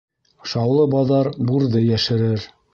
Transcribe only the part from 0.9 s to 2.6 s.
баҙар бурҙы йәшерер.